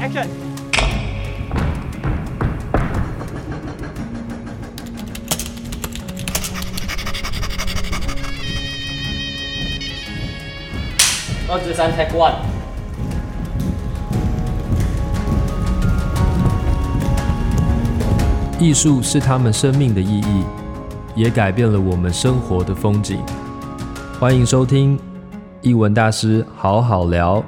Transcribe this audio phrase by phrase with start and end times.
[0.00, 0.26] ，Action！
[11.52, 12.34] 二至三，Take one。
[18.60, 20.44] 艺术是他们生命的意义，
[21.14, 23.18] 也改变了我们生活的风景。
[24.20, 24.98] 欢迎收听
[25.62, 27.42] 艺文大师好好聊。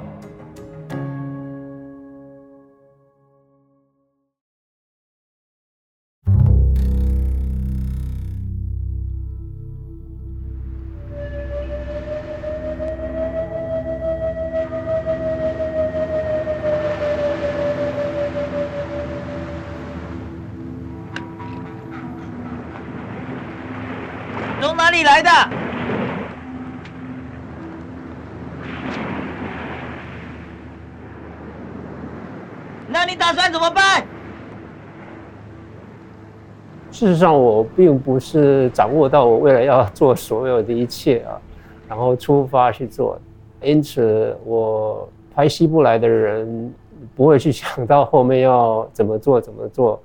[37.23, 41.39] 上，我并不是掌握到我未来要做所有的一切啊，
[41.87, 43.17] 然后出发去做。
[43.61, 46.73] 因此，我拍西部来的人
[47.15, 49.99] 不会去想到后面要怎么做怎么做，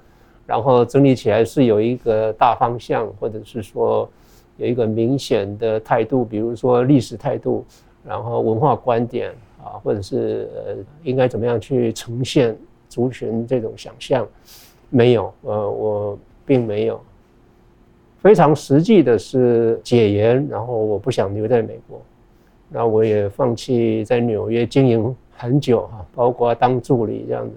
[0.47, 4.09] 然后整理起来是有一个大方向，或者是说。
[4.61, 7.65] 有一个明显的态度，比如说历史态度，
[8.05, 9.31] 然后文化观点
[9.63, 10.75] 啊，或者是呃，
[11.05, 12.57] 应该怎么样去呈现
[12.89, 14.27] 族群这种想象，
[14.91, 17.01] 没有，呃，我并没有。
[18.23, 22.01] 非常实际的是解严，然后我不想留在美国，
[22.69, 27.55] 那我也放弃在纽约经营很久哈，包括当助理这样子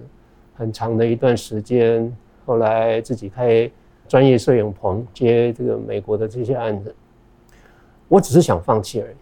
[0.54, 2.10] 很长的一段时间，
[2.46, 3.70] 后来自己开。
[4.08, 6.94] 专业摄影棚接这个美国的这些案子，
[8.08, 9.14] 我只是想放弃而已。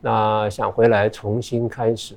[0.00, 2.14] 那想回来重新开始，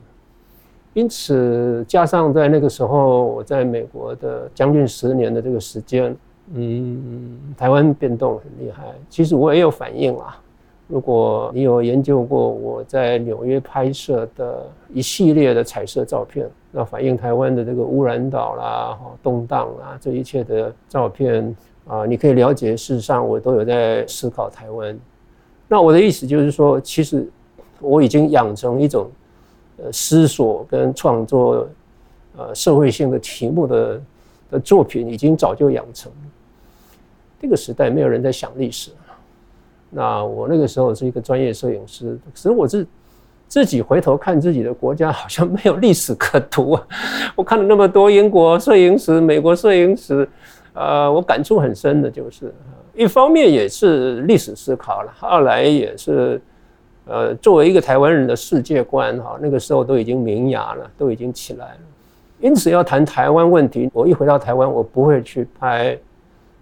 [0.93, 6.15] 因此加上在那个时候我在美国的将近十年的这个时间，
[6.53, 8.83] 嗯，台湾变动很厉害。
[9.09, 10.41] 其实我也有反应啊。
[10.87, 21.55] 如果你有研究过我在纽约拍摄的一系列的彩色照片，那反映台湾的这个污染岛啦、动荡啦，这一切的照片。
[21.87, 24.97] 啊，你可以了解，事实上我都有在思考台湾。
[25.69, 27.25] 那我的意思就是说，其实
[27.79, 29.09] 我已经养成一种
[29.77, 31.65] 呃思索跟创作
[32.35, 34.01] 呃社会性的题目的
[34.51, 36.11] 的作品，已经早就养成。
[37.39, 38.91] 这个时代没有人在想历史。
[39.89, 42.85] 那我那个时候是一个专业摄影师，可是我是
[43.47, 46.87] 自己回头看自己的国家，好像没有历史可读啊。
[47.35, 50.27] 我看了那么多英国摄影史、美国摄影史。
[50.79, 52.53] 呃，我感触很深的就是，
[52.93, 56.39] 一方面也是历史思考了，二来也是，
[57.07, 61.79] 呃，作为一个台湾人的世界观哈，那个时候都已经萌芽了，都已经起来了。
[62.39, 65.97] 因此要谈台湾问题，我一回到台湾，我不会去拍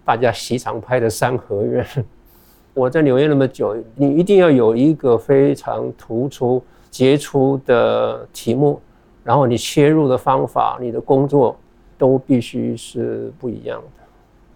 [0.06, 1.84] 大家习常拍的三合院。
[2.72, 8.80] 我在纽约那么久，你一定要有一个非常突出、杰出的题目，
[9.24, 11.56] 然后你切入的方法，你的工作
[11.98, 14.04] 都必须是不一样的。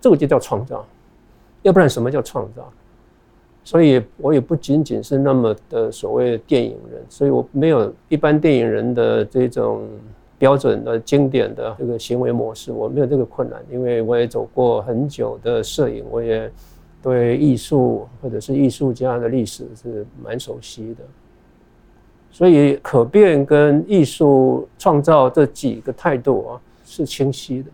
[0.01, 0.87] 这个就叫创造，
[1.63, 2.71] 要不然什么叫创造？
[3.65, 9.89] 所以我也不仅仅是那么的所谓的电影人，所以我没有一般电影人的这种
[10.41, 16.51] 标准的经典的这个行为模式，我没有这个困难，因为我也走过很久的摄影，我也
[17.01, 21.05] 对艺术或者是艺术家的历史是蛮熟悉的，
[22.31, 27.71] 所以可变跟艺术创造这几个态度啊是清晰的。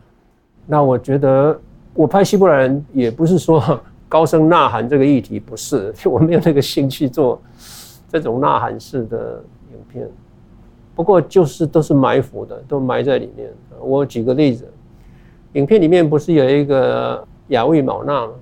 [0.67, 1.59] 那我觉得。
[1.99, 7.41] 我拍希伯来人也不是说高声呐喊这个议题，不是， 我没有那个兴趣做
[8.13, 10.07] 这种呐喊式的影片。
[10.97, 13.49] 不过就是都是埋伏的，都埋在里面。
[13.79, 14.67] 我举个例子，
[15.53, 18.33] 影片里面不是有一个亚维毛纳吗？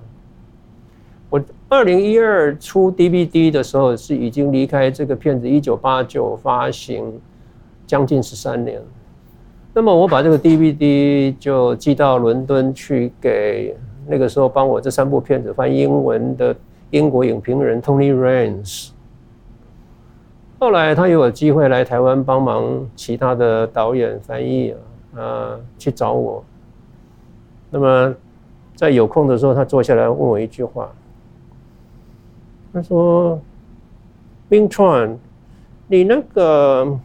[1.29, 7.19] 我二零一二出 DVD 的时候是已经离开这个片子一九八九发行
[7.85, 8.81] 将近十三年。
[9.73, 13.75] 那么我把这个 DVD 就寄到伦敦去，给
[14.07, 16.55] 那个时候帮我这三部片子翻英文的
[16.91, 18.91] 英国影评人 Tony rains。
[20.59, 24.73] 后来他有机会来台湾帮忙其他的导演翻译
[25.15, 26.43] 啊，啊，去找我。
[27.69, 28.15] 那么
[28.75, 30.89] 在有空的时候，他坐下来问我一句话，
[32.73, 33.39] 他说
[34.49, 35.17] ，Bing Tran，
[35.87, 36.99] 你那个。”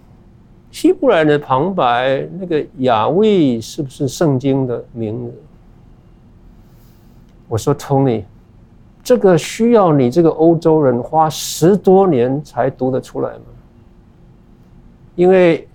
[0.72, 5.34] 希伯来的旁白，那个雅威是不是圣经的名字？
[7.48, 8.22] 我说，Tony，
[9.02, 13.44] 这个需要你这个欧洲人花十多年才读得出来吗？
[15.16, 15.66] 因为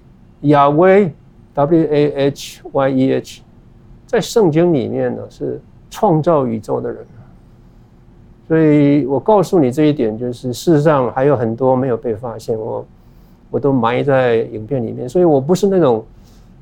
[0.42, 1.12] 雅威
[1.54, 3.42] W A H Y E H，
[4.06, 7.06] 在圣经里面呢是创造宇宙的人。
[8.48, 12.86] 所以我告诉你这一点，就是事实上还有很多没有被发现，我
[13.50, 15.10] 我都埋在影片里面。
[15.10, 16.06] 所以我不是那种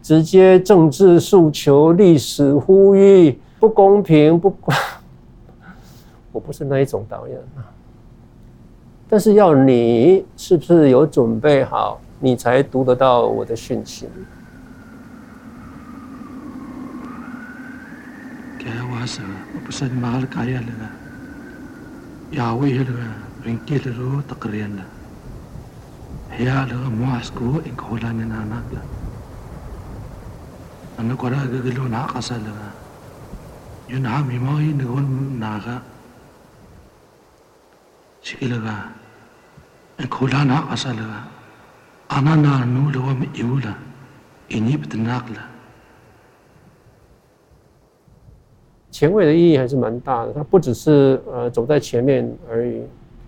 [0.01, 4.54] 直接政治诉求、历史呼吁、不公平不，
[6.34, 7.64] 我不是那一种导演啊。
[9.08, 14.10] 但是要你是不是有准备好，你才读得到我的讯息。
[38.24, 38.58] 亚威了，
[39.98, 41.28] 人给了罗特克人了，
[42.08, 43.04] 黑亚了马斯库
[43.34, 43.75] 因库兰
[44.48, 45.42] 尼纳纳了，那那过来个，那个，
[48.92, 52.84] 前卫的意义还是蛮大的，它不只是呃走在前面而已，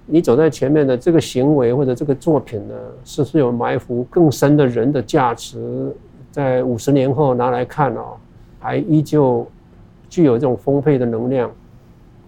[0.05, 5.93] 你走在前面的这个行为或者这个作品呢，是不是有埋伏更深的人的价值，
[6.31, 8.15] 在五十年后拿来看哦，
[8.59, 9.45] 还依旧
[10.07, 11.51] 具有这种丰沛的能量。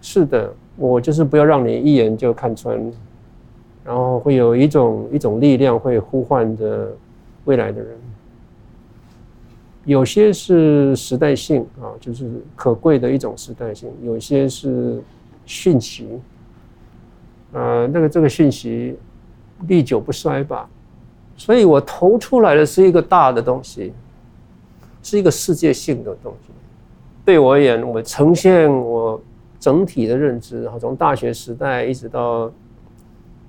[0.01, 2.79] 是的，我就是不要让你一眼就看穿，
[3.83, 6.95] 然后会有一种一种力量会呼唤着
[7.45, 7.97] 未来的人。
[9.85, 15.01] 有些是时代性啊，就是可贵的一种时代性；有些是
[15.45, 16.07] 讯息，
[17.53, 18.97] 呃，那个这个讯息
[19.67, 20.69] 历久不衰吧。
[21.37, 23.93] 所以我投出来的是一个大的东西，
[25.01, 26.51] 是一个世界性的东西。
[27.23, 29.21] 对我而言，我呈现我
[29.59, 32.51] 整体的认知，哈，从大学时代一直到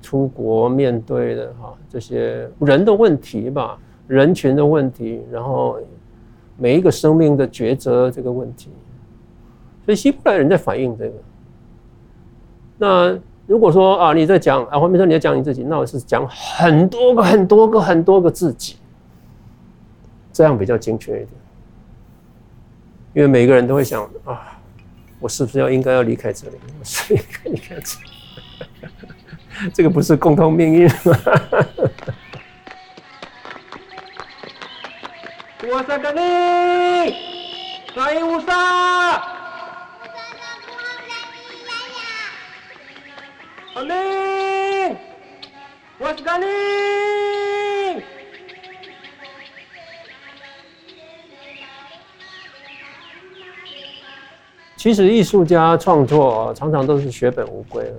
[0.01, 5.79] 出国面对的哈这些人的问题吧，人群的问题，然后。
[6.61, 8.69] 每一个生命的抉择这个问题，
[9.85, 11.13] 所以希伯来人在反映这个。
[12.77, 13.17] 那
[13.47, 18.75] 如果说啊，你在讲啊，黄明生你在讲你自己，那我是讲很多个、很多个、很多个自己，
[20.33, 21.31] 这样比较精确一点。
[23.15, 24.58] 因为每个人都会想啊，
[25.21, 26.57] 我是不是要应该要离开这里？
[26.79, 28.11] 我是应该离开这里？
[29.75, 31.19] 这个不是共同命运吗？
[35.71, 36.21] 我在这里，
[37.95, 38.55] 欢迎乌萨。
[43.75, 43.93] 阿里，
[45.99, 46.47] 我是甘尼。
[54.79, 57.95] 其实艺术家创作常常都是血本无归的，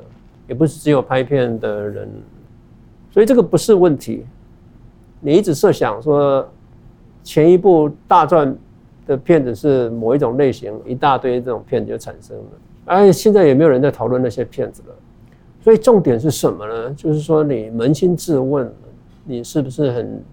[0.48, 2.10] 也不是只有拍片的人，
[3.12, 4.26] 所以这个不是问题。
[5.20, 6.50] 你一直设想说。
[7.22, 8.56] 前一部大赚
[9.06, 12.44] 的片子是某一种类型，一大堆这种片子就产生了。
[12.86, 14.96] 哎，现在也没有人在讨论那些片子了。
[15.62, 16.94] 所以重点是什么呢？
[16.94, 18.72] 就是说你扪心自问，
[19.26, 20.24] 你是不是很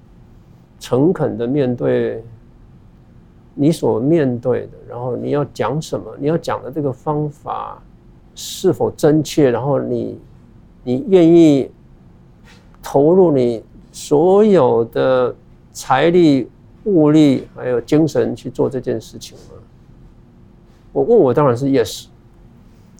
[0.78, 2.22] 诚恳的面对
[3.56, 4.72] 你所面对的？
[4.88, 6.06] 然后你要讲什么？
[6.20, 7.82] 你要讲的这个方法
[8.36, 9.50] 是否真切？
[9.50, 10.20] 然后你
[10.84, 11.68] 你愿意
[12.80, 15.34] 投入你所有的
[15.72, 16.48] 财力？
[16.88, 19.54] 物力还有精神去做这件事情吗？
[20.92, 22.06] 我问我当然是 yes，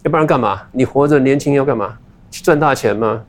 [0.03, 0.63] 要不然干嘛？
[0.73, 1.97] 你活着年轻要干嘛？
[2.29, 3.23] 去赚大钱吗？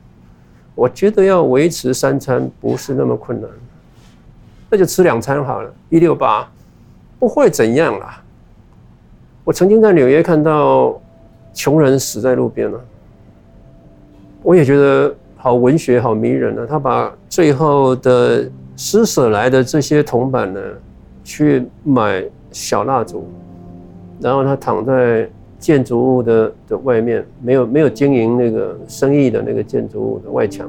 [0.75, 3.49] 我觉得要维持三餐不是那么困难，
[4.69, 6.51] 那就吃两餐好了，一六八
[7.19, 8.23] 不会怎样啦。
[9.43, 10.99] 我曾经在纽约看到
[11.53, 12.79] 穷人死在路边了，
[14.41, 18.49] 我也觉得好文学好迷人啊，他把最后的。
[18.81, 20.61] 施舍来的这些铜板呢，
[21.21, 23.27] 去买小蜡烛，
[24.21, 30.65] 然后他躺在建筑物的的外面，没有没有经营那个生意的那个建筑物的外墙，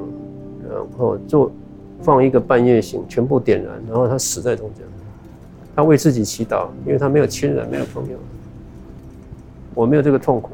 [0.68, 1.52] 然后做
[2.02, 4.84] 放一个半夜醒，全部点燃，然后他死在中间。
[5.74, 8.16] 他为自己祈祷，因为他没有亲人，没有朋友。
[9.74, 10.50] 我没有这个痛苦。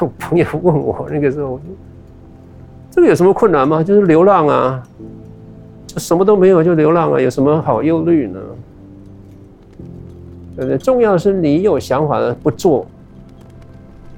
[0.00, 1.60] 我朋友问我那个时候，
[2.90, 3.82] 这个有什么困难吗？
[3.82, 4.82] 就是流浪啊。
[5.86, 8.40] 就什么都没有就流浪啊，有什么好忧虑呢？
[10.56, 10.78] 对不对？
[10.78, 12.86] 重要的是你有想法的不做，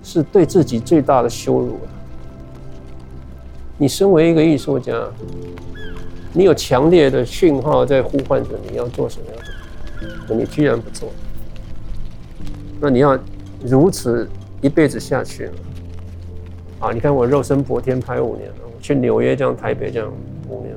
[0.02, 1.78] 是对自己最大的羞辱。
[3.76, 4.92] 你身为一个艺术家，
[6.32, 9.44] 你有强烈的讯号在呼唤着你要做什么样的，
[10.28, 11.10] 你居然不做，
[12.80, 13.18] 那你要
[13.64, 14.28] 如此
[14.60, 15.50] 一辈子下去
[16.80, 16.90] 啊！
[16.92, 20.12] 你看我肉身搏天拍五年了，我去纽约这样，台北这样
[20.48, 20.74] 五年。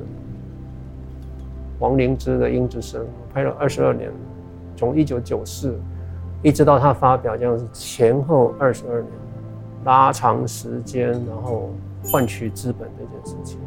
[1.78, 3.00] 王灵芝的《鹰之声》，
[3.32, 4.10] 拍了二十二年，
[4.76, 5.78] 从一九九四
[6.42, 9.12] 一直到他发表，这样子前后二十二年，
[9.84, 11.70] 拉长时间，然后
[12.02, 13.58] 换取资本这件事情。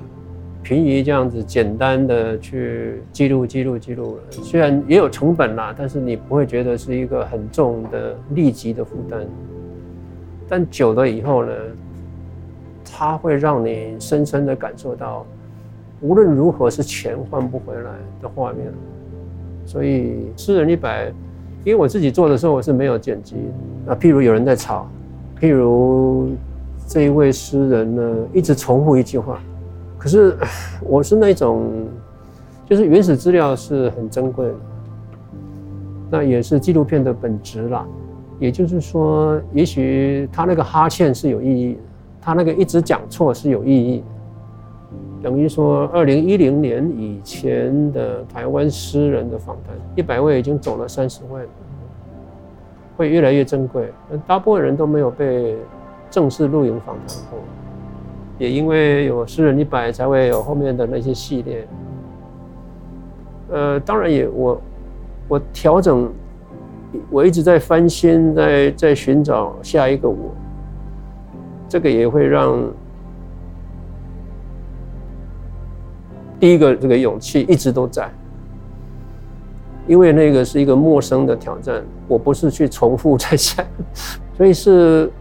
[0.64, 9.26] 平移这样子简单的去记录记录记录，虽然也有成本啦，但是你不会觉得是一个很重的立即的负担。
[10.48, 11.52] 但久了以后呢，
[12.86, 15.26] 它会让你深深的感受到，
[16.00, 17.92] 无论如何是钱换不回来
[18.22, 18.72] 的画面。
[19.66, 21.08] 所以诗人一百，
[21.64, 23.36] 因为我自己做的时候我是没有剪辑
[23.88, 24.88] 啊，譬如有人在吵，
[25.40, 26.32] 譬如
[26.88, 29.42] 这一位诗人呢一直重复一句话。
[30.02, 30.36] 可是，
[30.82, 31.88] 我是那种，
[32.66, 34.56] 就是原始资料是很珍贵的，
[36.10, 37.86] 那也是纪录片的本质啦。
[38.40, 41.80] 也就是说，也许他那个哈欠是有意义的，
[42.20, 44.06] 他那个一直讲错是有意义的。
[45.30, 51.50] 等于说，二零一零年以前的台湾诗人的访谈，一百位已经走了三十位了，
[52.98, 53.94] 会越来越珍贵。
[54.26, 55.56] 大部分人都没有被
[56.10, 57.38] 正式录影访谈过。
[58.42, 61.68] 也因为有诗人一百，才会有后面的那些系列。
[63.52, 64.62] 呃，当然也我
[65.28, 66.12] 我调整，
[67.12, 70.34] 我一直在翻新，在在寻找下一个我。
[71.70, 72.60] 这个也会让
[76.40, 78.10] 第一个这个勇气一直都在，
[79.86, 83.64] 因为那个是一个陌生的挑战，我不是去重复在想，
[84.36, 85.12] 所以是。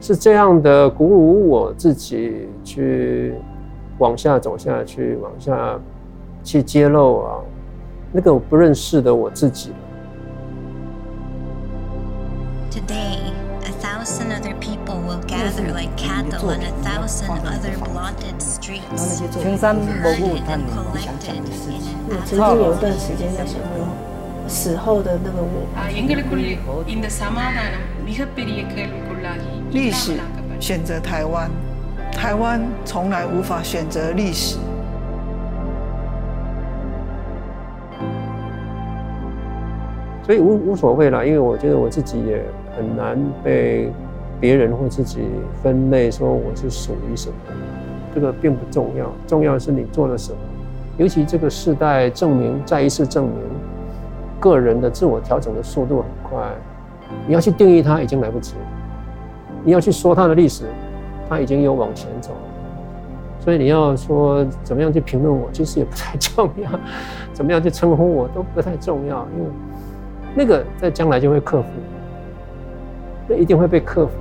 [0.00, 3.34] 是这样的鼓舞我自己去
[3.98, 5.78] 往下走下去，往下
[6.42, 7.36] 去揭露啊，
[8.10, 9.72] 那个我不认识的我自己。
[12.70, 13.18] Today,
[13.62, 19.20] a thousand other people will gather like cattle on a thousand other blotted streets.
[19.42, 20.58] 青山博物馆，
[20.94, 21.94] 你想讲的事情。
[22.08, 23.86] 我曾经有一段时间在想说，
[24.48, 25.66] 死后的那个我。
[29.70, 30.18] 历史
[30.58, 31.48] 选择台湾，
[32.12, 34.58] 台湾从来无法选择历史。
[40.24, 42.44] 所以无无所谓了，因为我觉得我自己也
[42.76, 43.90] 很难被
[44.38, 45.20] 别人或自己
[45.62, 47.34] 分类，说我是属于什么，
[48.14, 50.38] 这个并不重要，重要是你做了什么。
[50.98, 53.36] 尤其这个时代证明，再一次证明，
[54.38, 56.52] 个人的自我调整的速度很快，
[57.26, 58.62] 你要去定义它已经来不及了。
[59.64, 60.64] 你要去说它的历史，
[61.28, 62.38] 它已经有往前走了，
[63.40, 66.70] 所以你要说怎么样去评论我，其实也不太重要，
[67.32, 69.50] 怎么样去称呼我都不太重要，因为
[70.34, 71.68] 那个在将来就会克服，
[73.28, 74.12] 那一定会被克服。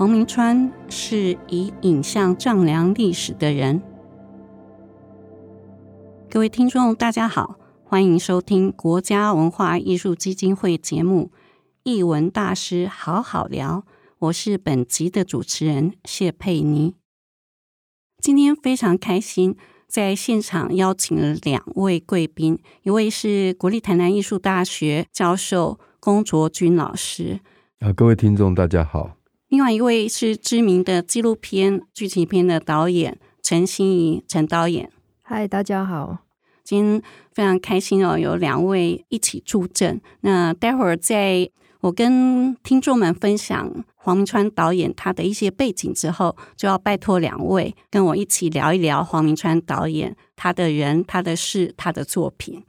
[0.00, 3.82] 黄明川是以影像丈量历史的人。
[6.30, 11.30] 各位听众，大家好，欢迎收听国家文化艺术基金会节目
[11.82, 13.84] 《艺文大师好好聊》，
[14.20, 16.94] 我是本集的主持人谢佩妮。
[18.22, 19.54] 今天非常开心，
[19.86, 27.40] 在现场邀请了两位贵宾，一位是国立台南艺术大学教授龚卓君老师。
[27.80, 29.19] 啊，各位听众，大家好。
[29.50, 34.88] 另外一位是知名的纪录片、剧情片的导演陈欣怡，陈导演。
[35.22, 36.18] 嗨，大家好，
[36.62, 37.02] 今天
[37.32, 40.00] 非常开心哦，有两位一起助阵。
[40.20, 52.62] 那待会儿在我跟听众们分享黄明川导演他的一些背景之后，就要拜托两位跟我一起聊一聊黄明川导演他的人、他的事、他的作品。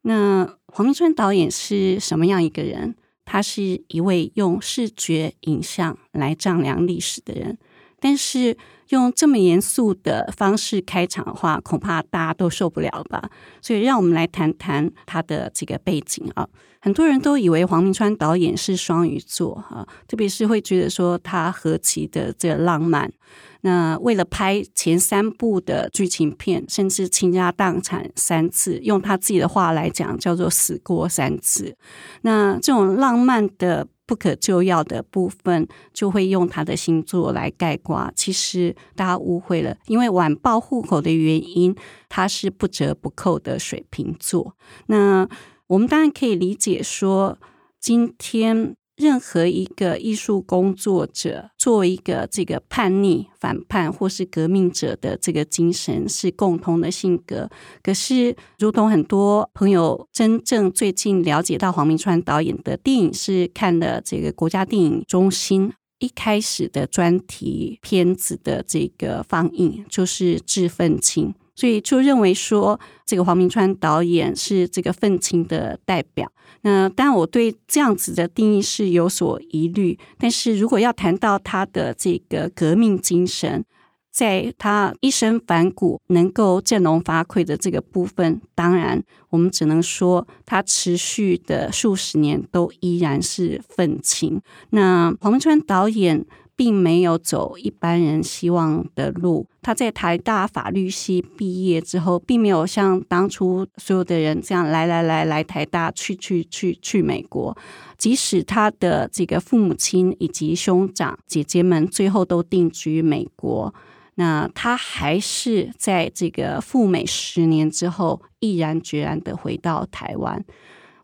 [0.00, 2.94] 那黄明川导演是什么样一个人？
[3.32, 7.56] 他是一位用视觉影像来丈量历史的人，
[8.00, 8.58] 但是
[8.90, 13.30] 用这么严肃的方式开场的话，恐怕大家都受不了吧。
[13.60, 16.46] 所以，让我们来谈谈他的这个背景啊。
[16.82, 23.12] 很多人都以为黄明川导演是双鱼座哈，特别是会觉得说他何其的这个浪漫。
[23.60, 31.76] 那为了拍前三部的剧情片，甚至倾家荡产三次，用他自己的话来讲，叫做死过三次。
[32.22, 38.10] 那这种浪漫的不可救药的部分，就会用他的星座来概括。
[38.16, 41.72] 其实大家误会了，因为晚报户口的原因，
[42.08, 44.56] 他是不折不扣的水瓶座。
[44.86, 45.28] 那
[45.68, 47.38] 我们当然可以理解说，
[47.78, 48.74] 今天。
[49.00, 57.48] 任何一个艺术工作者做一个这个叛逆、反叛或是革命者的这个精神是共同的性格。
[57.82, 71.28] 可是，如同很多朋友真正最近了解到黄明川导演的电影，是看了这个国家电影中心一开始的专题片子的这个放映，就是《致愤青》。
[71.54, 76.30] 所以就认为说，这个黄明川导演是这个愤青的代表。
[76.62, 79.98] 那当然，我对这样子的定义是有所疑虑。
[80.18, 83.64] 但是如果要谈到他的这个革命精神，
[84.10, 94.40] 在他一身反骨能够振聋发聩的这个部分，当然我们只能说他持续的数十年都依然是愤青。
[94.70, 96.24] 那黄明川导演。
[96.60, 99.46] 并没有走一般人希望的路。
[99.62, 107.56] 他在台大法律系毕业之后，并没有像当初所有的人这样来来来来台大，去去去去美国。
[107.96, 113.74] 即使他的这个父母亲以及兄长姐姐们最后都定居美国，
[114.16, 120.44] 那他还是在这个赴美十年之后，毅然决然的回到台湾。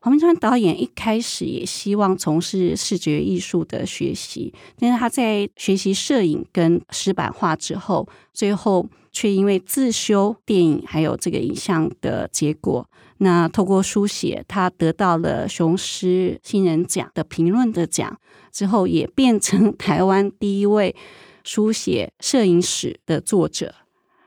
[0.06, 18.16] 黄明川导演一开始也希望从事视觉艺术的学习，但是他在学习摄影跟石版画之后，最后却因为自修电影还有这个影像的结果，那透过书写，他得到了雄狮新人奖的评论的奖，
[18.52, 20.94] 之后也变成台湾第一位
[21.42, 23.74] 书写摄影史的作者。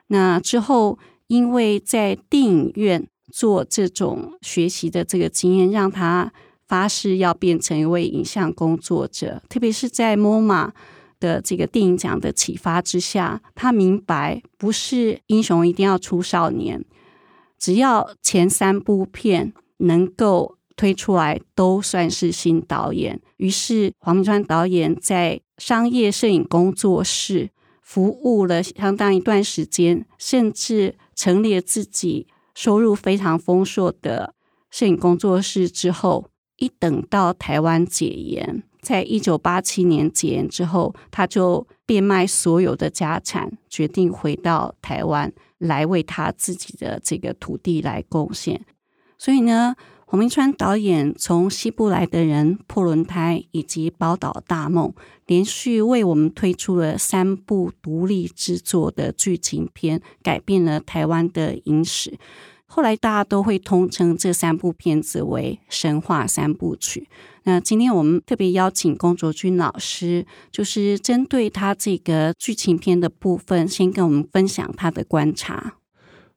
[0.07, 3.07] 那之后，因为在电影院。
[3.31, 6.31] 做这种学习的这个经验，让他
[6.67, 9.41] 发誓要变成一位影像工作者。
[9.49, 10.71] 特别是在 MoMA
[11.19, 16.85] 的这个电影奖的启发之下，他明白不是英雄一定要出少年，
[17.57, 23.19] 只要前三部片能够推出来，都算是新导演。
[23.37, 27.49] 于是黄明川导演在商业摄影工作室
[27.81, 32.27] 服务了相当一段时间，甚至成立了自己。
[32.53, 34.33] 收入非常丰硕的
[34.69, 48.65] 摄影工作室之后，一等到台湾解严，在一九八七年解严之后，他就变卖所有的家产，决定回到台湾来为他自己的这个土地来贡献。
[49.17, 49.75] 所以呢，
[50.11, 54.87] 洪明川导演从《西部来的人》、《破轮胎》以及《宝岛大梦》，
[55.27, 62.17] 连续为我们推出了三部独立制作的剧情片，改变了台湾的影史。
[62.65, 67.07] 后来大家都会通称这三部片子为“神话三部曲”。
[67.45, 75.75] 那今天我们特别邀请龚卓君老师，就是针对他这个剧情片的部分，先跟我们分享他的观察。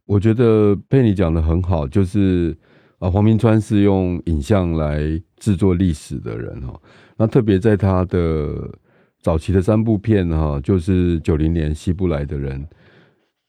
[0.05, 2.55] 我觉得佩妮讲得很好，就是
[3.03, 6.81] 啊，黄明川是用影像来制作历史的人哈。
[7.17, 8.73] 那特别在他的
[9.21, 12.63] 早期的三部片哈，就是九零年《西部来的人》。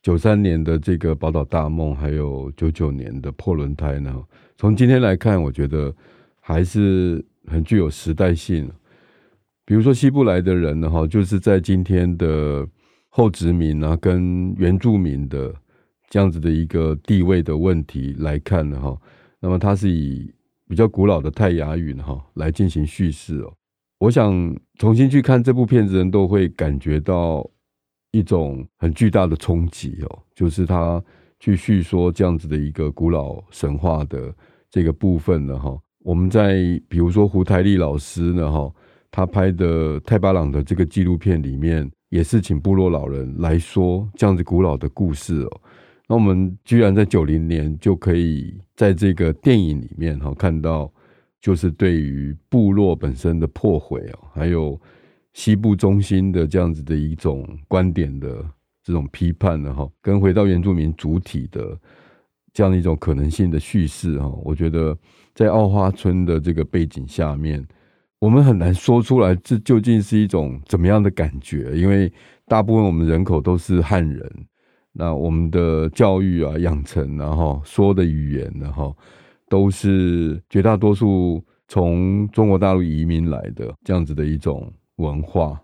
[0.01, 4.11] 九三年的这个《宝岛大梦》，还有九九年的《破轮胎》呢，
[4.57, 5.95] 从今天来看，我觉得
[6.39, 8.67] 还是很具有时代性。
[9.65, 12.67] 比如说《西部来的人》呢，哈，就是在今天的
[13.07, 15.53] 后殖民啊，跟原住民的
[16.09, 18.97] 这样子的一个地位的问题来看呢，哈，
[19.43, 20.33] 那么它是以
[20.69, 23.53] 比较古老的泰雅语哈来进行叙事哦。
[23.99, 24.33] 我想
[24.79, 27.45] 重新去看这部片子，人都会感觉到。
[28.15, 31.03] 一种很巨大的冲击哦，就是他
[31.39, 34.31] 去叙说这样子的一个古老神话的
[34.69, 35.75] 这个部分呢哈。
[36.03, 38.71] 我们在比如说胡台丽老师呢哈，
[39.09, 45.61] 他拍的泰巴朗的这个纪录片里面，也是请部落老人来说这样子古老的故事哦。
[46.07, 50.91] 那我们居然在九零年就可以在这个电影里面哈看到，
[51.41, 54.79] 就是对于部落本身的破毁哦，还有。
[55.35, 58.45] 西部中心的这样子的一种观点的
[58.83, 61.75] 这种批判呢，哈，跟回到原住民主体的
[62.53, 64.95] 这样的一种可能性的叙事，哈，我觉得
[65.33, 67.65] 在奥花村的这个背景下面，
[68.19, 72.13] 我们很难说出来这究竟是一种怎么样的感觉，因为
[72.45, 74.31] 大部分我们人口都是汉人，
[74.93, 78.95] 那我们的教育啊、养成啊，哈，说的语言呢，哈，
[79.49, 84.71] 都是绝大多数从中国大陆移民来的这样子的一种。
[84.97, 85.59] 文化，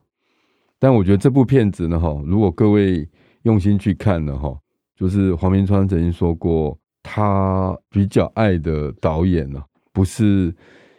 [0.80, 3.08] 但我觉得这部片子呢，哈，如果各位
[3.44, 4.58] 用心去看呢，哈，
[4.96, 9.64] 就是黄明川曾经说过，他比较爱的导演呢，
[9.94, 10.54] 不是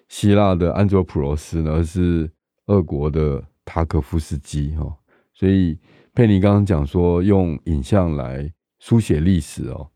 [0.08, 2.30] 希腊的安卓普罗斯，而是
[2.66, 4.86] 俄国的塔可夫斯基，哈。
[5.34, 5.76] 所以
[6.14, 9.90] 佩妮刚刚讲说用影像来书写历史哦，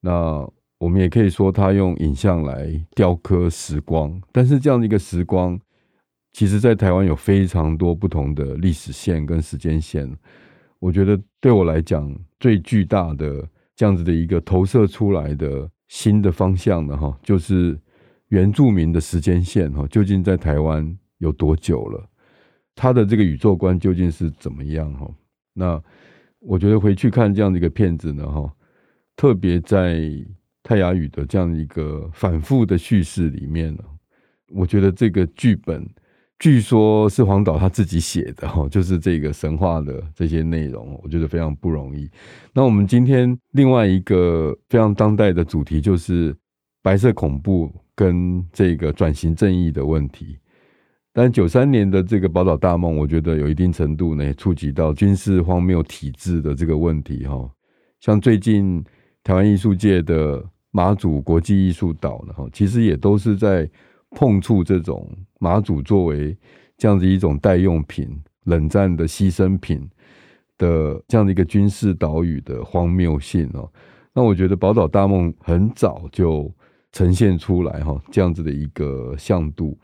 [0.00, 0.48] 那
[0.78, 5.58] 我们也可以说他用影像来雕刻时光，但是这样的一个时光。
[6.32, 10.12] 其实在台湾有非常多不同的历史线跟时间线。
[10.80, 17.78] 我觉得对我来讲，最巨大的这样子的一个投射出来的新的方向呢，哈，就是
[18.30, 22.04] 原住民的时间线哈，究竟在台湾有多久了？
[22.74, 24.92] 他的这个宇宙观究竟是怎么样？
[24.94, 25.08] 哈，
[25.54, 25.82] 那
[26.40, 28.52] 我觉得回去看这样的一个片子呢，哈，
[29.16, 30.02] 特别在
[30.62, 33.84] 泰雅语的这样一个反复的叙事里面呢，
[34.48, 35.88] 我觉得这个剧本。
[36.40, 42.10] 据说是黄导他自己写的哈，就是这个神话的这些内容，我觉得非常不容易。
[42.52, 46.34] 那我们今天另外一个非常当代的主题，就是
[46.82, 50.36] 白色恐怖跟这个转型正义的问题。
[51.14, 57.50] 但九三年的这个宝岛大梦，我觉得有一定程度呢，触及到军事荒谬体制的这个问题哈。
[58.00, 58.84] 像最近
[59.22, 63.66] 台湾艺术界的马祖国际艺术岛呢，哈，其实也都是在。
[64.16, 66.38] 碰触这种马祖作为
[66.76, 68.08] 这样子一种代用品、
[68.44, 69.90] 冷战的牺牲品
[70.56, 73.68] 的这样的一个军事岛屿的荒谬性哦，
[74.12, 76.48] 那我觉得宝岛大梦很早就
[76.92, 79.76] 呈现出来哈，这样子的一个向度。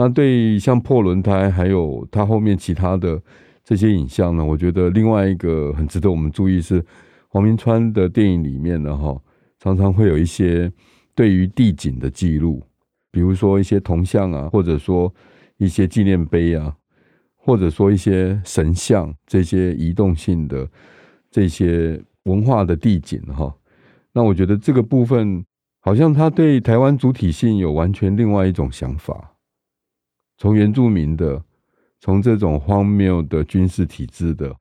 [0.00, 3.20] 那对像破轮胎，还有它后面其他的
[3.64, 6.80] 这些影像呢，我觉得另外一个很值得我们注意是
[7.26, 9.20] 黄明川的电影里面呢哈，
[9.58, 10.72] 常常会有一些
[11.16, 12.62] 对于地景的记录。
[13.10, 15.12] 比如说一些铜像啊，或者说
[15.56, 16.76] 一些纪念碑啊，
[17.34, 20.68] 或者说一些神像，这些移动性的
[21.28, 23.52] 这些文化的地景哈，
[24.12, 25.44] 那我觉得这个部分
[25.80, 29.32] 好像他对台湾主体性有完全另外一种想法，
[30.38, 31.44] 从原住民的，
[32.00, 34.56] 从这种荒谬的军事体制的，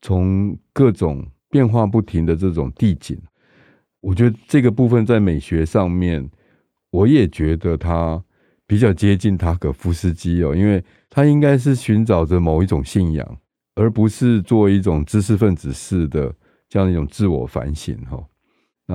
[0.00, 3.20] 从各种变化不停的这种地景，
[4.00, 6.30] 我觉得这个部分在美学上面。
[6.90, 8.22] 我也觉得他
[8.66, 13.38] 比较接近塔可夫斯基哦，因为他应该是寻找着某一种信仰，
[13.74, 16.34] 而不是做一种知识分子式的
[16.70, 18.24] 这样一种自我反省哈。
[18.86, 18.94] 那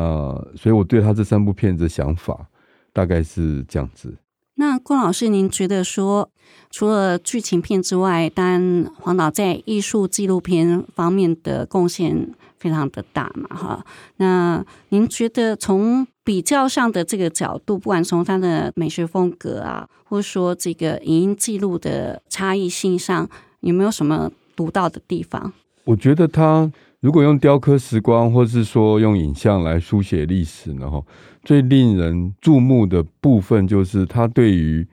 [0.55, 2.49] 所以我对他这三部片子的想法
[2.91, 4.17] 大概是这样子。
[4.55, 6.29] 那郭老师，您觉得说，
[6.69, 13.85] 除了剧情片之外，当然黄导在艺术纪录片方面的贡献非常的大嘛，哈。
[14.17, 23.27] 那您觉得从比较上的这个角度，不管从他的美学风格啊，或者说这个影音记录的差异性上，
[23.61, 25.51] 有没有什么独到的地方？
[25.85, 31.03] 我觉得他如果用雕刻时光，或是说用影像来书写历史呢，哈，
[31.43, 34.87] 最令人注目的部分就是他对于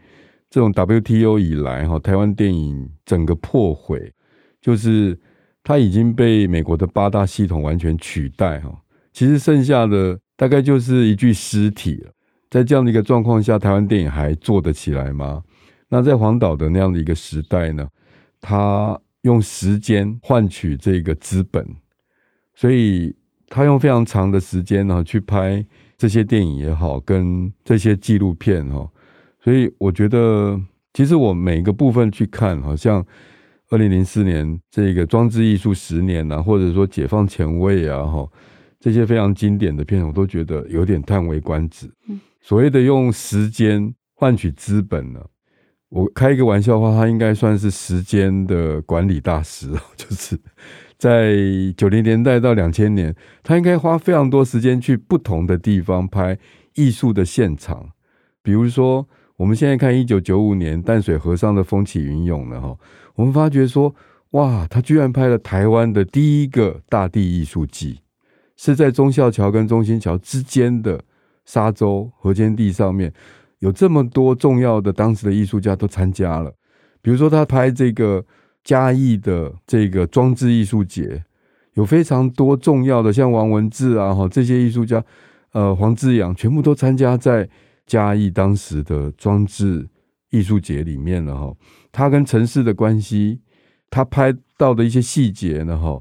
[0.50, 4.12] 这种 WTO 以来哈台湾电影整个破毁，
[4.60, 5.18] 就是
[5.62, 8.74] 他已经被美国的八大系统完全取代哈，
[9.12, 10.18] 其实剩下的。
[10.38, 12.12] 大概就是一具尸体了，
[12.48, 15.42] 在这样的一个状况下，台湾电影还做得起来吗？
[15.88, 17.88] 那在黄岛的那样的一个时代呢，
[18.40, 21.66] 他用时间换取这个资本，
[22.58, 23.14] 所以
[23.46, 25.64] 他用非常长的时间呢去拍
[25.96, 28.90] 这些电影也好，跟这些纪录片哈，
[29.40, 30.60] 所以我觉得
[30.92, 33.06] 其实我每个部分去看，好像
[33.70, 38.28] 二零零四年这个装置艺术十年啊，或者说解放前卫啊，哈。
[38.80, 41.88] 这些非常经典的片，我都觉得有点叹为观止。
[42.40, 45.20] 所谓的用时间换取资本呢，
[45.88, 49.68] 我开一个玩笑话，他应该算是时间的管理大师。
[49.96, 50.38] 就是
[50.98, 51.36] 在
[51.76, 56.36] 九零年代到两千年，他应该花非常多时间去不同的地方拍
[56.74, 57.90] 艺术的现场。
[58.42, 62.76] 比如说，我们现在看一九九五年淡水河上的风起云涌了哈，
[63.14, 63.94] 我们发觉说，
[64.30, 68.00] 哇，他居然拍了台湾的第一个大地艺术季。
[68.56, 71.00] 是在忠孝桥跟中兴桥之间的
[71.44, 73.12] 沙洲河间地上面，
[73.60, 76.52] 有这么多重要的当时的艺术家都参加了。
[77.00, 78.24] 比如说，他拍这个
[78.68, 81.24] 嘉义的这个装置艺术节，
[81.72, 85.02] 有非常多重要的，像王文志啊，哈这些艺术家，
[85.52, 87.48] 呃，黄志阳全部都参加在
[87.86, 89.88] 嘉义当时的装置
[90.28, 91.54] 艺术节里面了哈。
[91.90, 93.40] 他跟城市的关系，
[93.88, 95.98] 他拍到的一些细节呢，哈，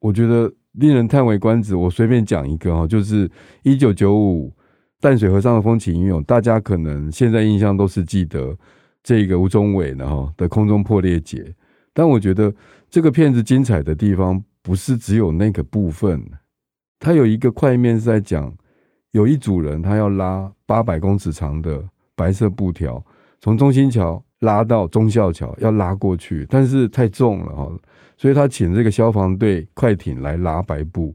[0.00, 0.52] 我觉得。
[0.72, 1.76] 令人叹为观止。
[1.76, 3.30] 我随便讲一个哈，就是
[3.62, 4.50] 一九九五
[5.02, 8.56] 淡水河上的风起云涌，大家可能现在印象都是记得
[9.02, 11.44] 这个吴中伟呢哈的空中破裂节。
[11.94, 12.52] 但我觉得
[12.90, 16.22] 这个片子精彩的地方不是只有那个部分，
[16.98, 18.54] 它有一个块面是在讲
[19.10, 21.82] 有一组人他要拉八百公尺长的
[22.14, 23.04] 白色布条，
[23.40, 27.70] 从中心桥拉到忠孝桥，要拉过去，但是太重了哈。
[28.16, 31.14] 所以他请这个消防队快艇来拉白布，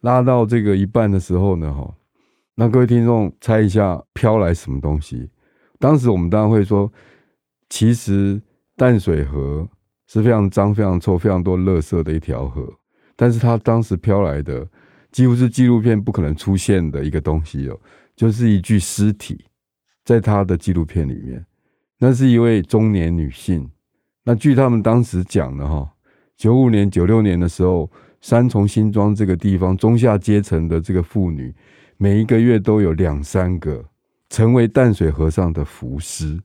[0.00, 1.92] 拉到这个一半的时候呢，哈，
[2.54, 5.28] 那各位听众猜一下飘来什么东西？
[5.80, 6.90] 当时我们当然会说，
[7.68, 8.40] 其实
[8.76, 9.68] 淡水河
[10.06, 12.72] 是非常脏、非常臭、非常多垃圾的一条河，
[13.16, 14.66] 但是它当时飘来的
[15.10, 17.80] 几乎是纪录片不可能出现的一个东西哦，
[18.16, 19.44] 就是一具尸体，
[20.04, 21.44] 在他的纪录片里面，
[21.98, 23.70] 那是一位中年女性。
[24.24, 25.88] 那据他们当时讲的哈，
[26.36, 27.90] 九五年、九六年的时候，
[28.20, 31.54] 三重新庄这个地方中下阶层的这个妇女，
[31.96, 33.84] 每一个月都有两三个
[34.30, 36.40] 成为淡水河上的浮尸。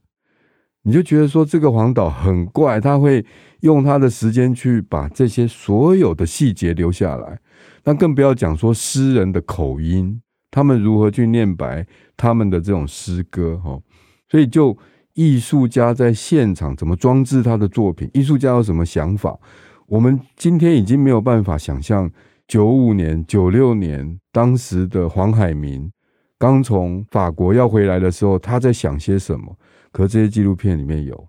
[0.84, 3.26] 你就觉得说这个黄导很怪，他会
[3.62, 7.39] 用他的时间去把这些所有的细节留下来。
[7.84, 13.80] 那更不要讲说诗人的口音，他们如何去念白他们的这种诗歌哈。
[14.30, 14.78] 所以就。
[15.15, 18.10] 艺术家在现场怎么装置他的作品？
[18.13, 19.38] 艺术家有什么想法？
[19.86, 22.10] 我们今天已经没有办法想象
[22.48, 25.92] 九五年、九六年当时的黄海明
[26.38, 29.58] 刚从法国要回来的时候，他在想些什么？
[29.91, 31.28] 可这些纪录片里面有，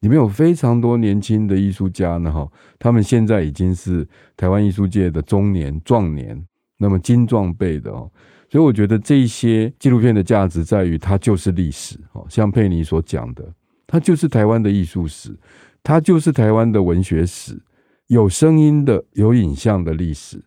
[0.00, 6.44] 里面有非常多年轻的艺术家呢，哈，他们现在已经是台湾艺术界的中年、壮年，
[6.78, 8.10] 那么精壮辈的哦。
[8.50, 13.54] 所以我觉得这些纪录片的价值在于，它就是历史，哦，像佩妮所讲的，
[13.86, 15.34] 它就是台湾的艺术史，
[15.82, 17.58] 它就是台湾的文学史，
[18.08, 20.42] 有声音的、有影像的历史，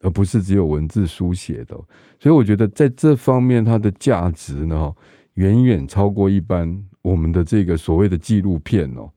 [0.00, 1.74] 而不是只有文字书写的。
[2.20, 4.94] 所以我觉得在这方面，它的价值呢，
[5.34, 9.10] 远远超过一般我们的这个所谓的纪录片哦，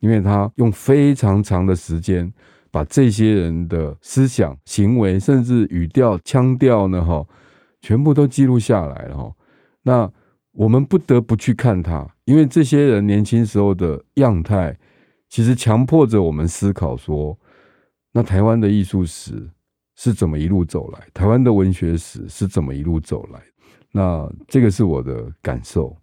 [0.00, 2.32] 因为他用非常长的时间，
[2.70, 7.26] 把这些人的思想、行为，甚至语调、腔调呢，哈。
[7.80, 9.32] 全部都记录下来了哈，
[9.82, 10.12] 那
[10.50, 14.76] 我们不得不去看他，因为这些人年轻时候的样态，
[15.28, 17.38] 其实强迫着我们思考说，
[18.10, 19.48] 那台湾的艺术史
[19.94, 23.40] 是怎么一路走来，台湾的文学史是怎么一路走来，
[23.92, 25.96] 那这个是我的感受。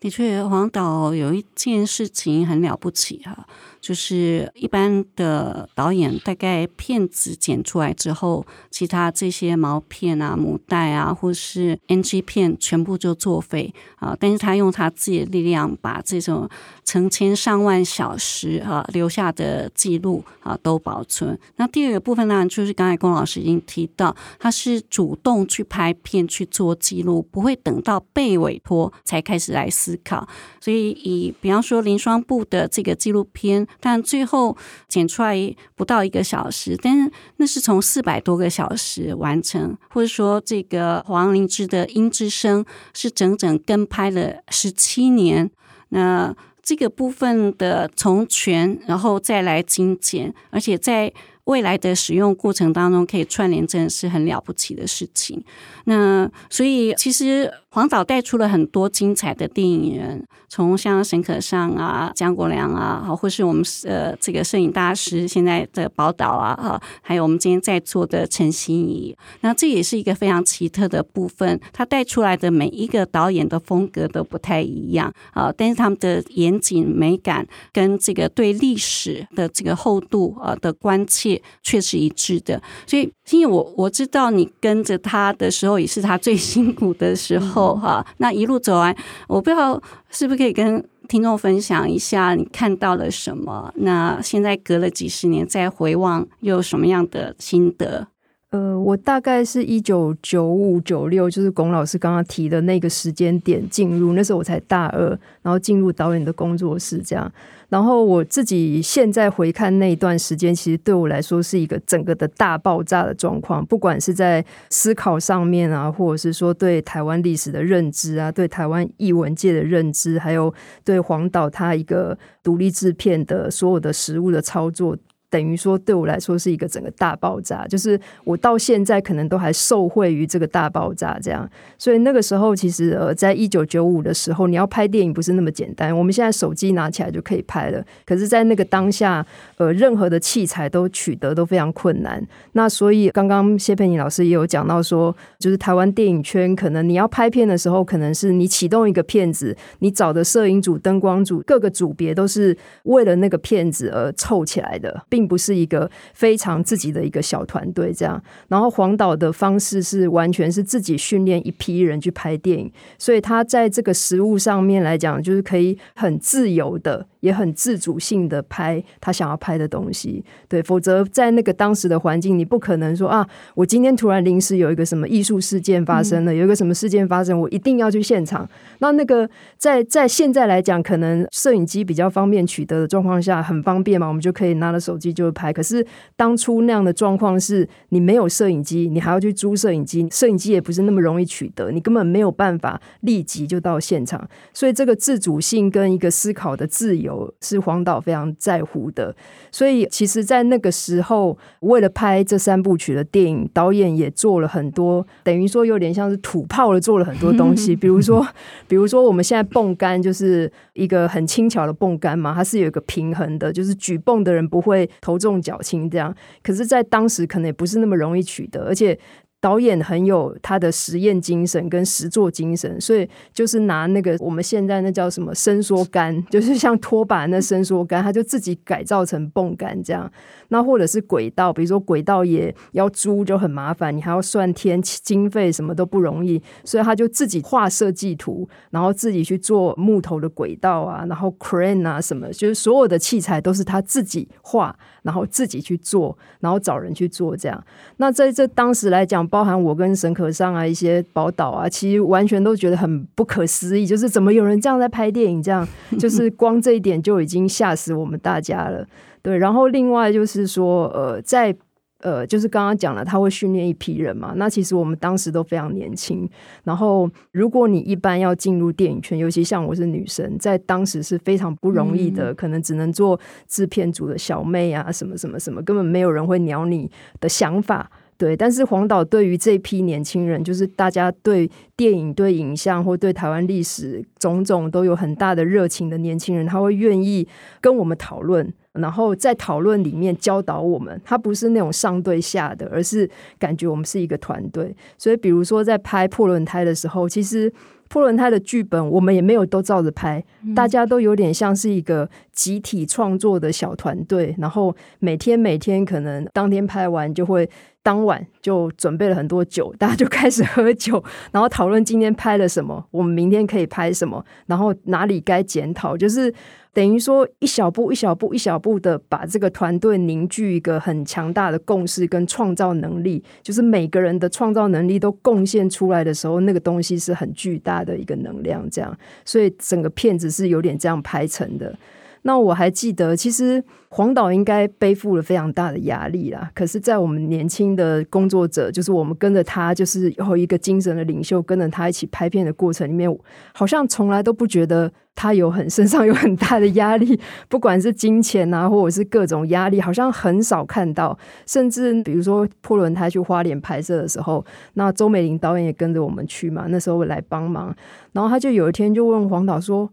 [0.00, 3.46] 的确，黄导有一件事情很了不起哈，
[3.82, 16.48] 就是一般的导演大概片子剪出来之后，其他这些毛片啊、母带啊，或是 NG 片全部就作废啊，但是他用他自己的力量把这种
[16.90, 21.38] 成千上万小时啊留下的记录啊都保存。
[21.54, 29.96] 那第二个部分呢，就是刚才龚老师已经提到，他是主动去拍片去做记录，不会等到被委托才开始来思。
[30.02, 30.26] 考，
[30.60, 34.56] 所以以比方说林双布的这个纪录片，但最后
[34.88, 45.50] 剪出来不到一个小时，但是那是从四百多个小时完成，或者说这个黄灵芝的《音之声》是整整跟拍了十七年，
[45.90, 46.34] 那
[46.70, 51.12] 这个部分的从权然后再来精简，而且在。
[51.44, 55.42] 未来的使用过程当中，可以串联，真的是很了不起的事情。
[55.86, 69.16] 那所以，其实黄导带出了很多精彩的电影人，从像沈可尚啊、姜国良啊，或是我们呃这个摄影大师现在的宝岛啊，哈，还有我们今天在座的陈心怡。
[69.42, 81.40] 那这也是一个非常奇特的部分，他带出来的每一个导演的风格都不太一样啊，但是他们的严谨美感跟这个对历史的这个厚度啊的关切。
[81.62, 88.04] 却是一致的，所以因为我我知道你跟着他的时候也是他最辛苦的时候哈。
[88.18, 88.96] 那一路走来，
[89.28, 93.72] 我不知道是不是可以跟听众分享一下你看到了什么？
[93.76, 98.06] 那现在隔了几十年再回望，又有什么样的心得？
[98.50, 105.08] 呃，我大概是一九九五九六，就是龚老师刚刚提的那个时间点进入，那时候我才大二，
[105.40, 107.32] 然后进入导演的工作室这样。
[107.68, 120.52] 然后我自己现在回看那一段时间，其实对我来说是一个整个的大爆炸的状况，不管是在思考上面啊，或者是说对台湾历史的认知啊，对台湾艺文界的认知，还有
[120.84, 124.96] 对黄导他一个独立制片的所有的实务的操作。
[125.30, 131.48] 等于说，对我来说是一个整个大爆炸，就是我到现在可能都还受惠于这个大爆炸这样。
[131.78, 135.96] 所以那个时候，其实呃，在一九九五的时候，你要拍电影不是那么简单。
[135.96, 139.24] 我们现在手机拿起来就可以拍了，可是，在那个当下，
[139.56, 142.20] 呃，任何的器材都取得都非常困难。
[142.52, 158.22] 那所以，刚刚谢佩妮老师也有讲到说，就是台湾电影圈可能你要拍片的时候，可能是你启动一个片子，你找的摄影组、灯光组各个组别都是为了那个片子而凑起来的，并并不是一个非常自己的一个小团队这样。
[158.48, 167.06] 然后黄导的方式是完全是自己训练一批人去拍电影，所以他在这个实物上面来讲，就是可以很自由的。
[167.20, 178.48] 也很自主性的拍他想要拍的东西，对，否则在那个当时的环境，你不可能说啊，我今天突然临时有一个什么艺术事件发生了，嗯、有一个什么事件发生，我一定要去现场。
[178.78, 179.28] 那那个
[179.58, 185.52] 在在现在来讲，可能摄影机比较方便取得的状况下，很方便嘛，我们就可以拿着手机就拍。
[185.52, 194.28] 可是当初那样的状况是，你没有摄影机，你还要去租摄影机，摄影机也不是那么容易取得，你根本没有办法立即就到现场。
[194.52, 197.10] 所以这个自主性跟一个思考的自由。
[197.40, 199.14] 是黄导非常在乎的，
[199.50, 207.74] 所以其实，在那个时候，为了拍这三部曲的电影，导演也做了很多，等于说有点像是土炮了做了很多东西。
[207.76, 208.26] 比如说，
[208.68, 216.14] 比如说我们现在泵杆就是一个很轻巧的泵杆嘛，它是有一个平衡的，就是举泵的人不会头重脚轻这样。
[216.42, 218.98] 可是，在当时可能也不是那么容易取得，而且。
[219.42, 230.12] 导演很有他的实验精神跟实作精神，所以就是拿那个我们现在那叫什么伸缩杆， 就是像拖把那伸缩杆，他就自己改造成泵杆这样。
[230.50, 247.64] 那或者是轨道，比如说轨道也要租就很麻烦，你还要算天经费，什么都不容易，所以他就自己画设计图，然后自己去做木头的轨道啊，然后 crane 啊什么，就是所有的器材都是他自己画，然后自己去做，然后找人去做这样。
[247.96, 255.66] 那在这当时来讲，包含我跟沈可尚啊一些宝岛啊，其实完全都觉得很不可思议，就是怎么有人这样在拍电影，这样
[255.98, 258.86] 就是光这一点就已经吓死我们大家了。
[259.22, 261.54] 对，然后另外就是说，呃，在
[262.02, 264.32] 呃，就是刚刚讲了，他会训练一批人嘛。
[264.36, 266.26] 那其实我们当时都非常年轻。
[266.64, 277.90] 然后，如果你一般要进入电影圈，尤其像我是女生，在当时是非常不容易的，嗯、可能只能做制片组的小妹啊，什么什么什么，根本没有人会鸟你的想法。
[278.20, 287.26] 对，但是黄导对于这批年轻人，就是大家对电影、对影像或对台湾历史种种都有很大的热情的年轻人，他会愿意
[287.62, 288.52] 跟我们讨论。
[288.74, 294.76] 然后在讨论里面教导我们，他不是那种上对下的，而是感觉我们是一个团队。
[294.98, 297.52] 所以，比如说在拍破轮胎的时候，其实
[297.88, 304.36] 破轮胎的剧本我们也没有都照着拍，大家都有点像是一个集体创作的小团队。
[304.38, 307.50] 然后每天每天可能当天拍完就会
[307.82, 316.32] 当晚就准备了很多酒，大家就开始喝酒，然后讨论今天拍了什么，我们明天可以拍什么，然后哪里该检讨，就是。
[316.72, 331.76] 等于说，一小步一小步一小步的把这个团队凝聚一个很强大的共识跟创造能力，就是每个人的创造能力都贡献出来的时候，那个东西是很巨大的一个能量，这样，所以整个片子是有点这样拍成的。
[332.22, 336.50] 那我还记得，其实黄导应该背负了非常大的压力啦。
[336.54, 343.10] 可是，在我们年轻的工作者，就是我们跟着他，就是有一个精神的领袖，跟着他一起拍片的过程里面，
[343.54, 351.18] 好像从来都不觉得他有很身上有很大的压力，不管是金钱啊，或者是各种压力，好像很少看到。
[351.46, 357.74] 甚至比如说破轮胎去花莲拍摄的时候，那周美玲导演也跟着我们去嘛，那时候来帮忙，
[358.12, 359.90] 然后他就有一天就问黄导说。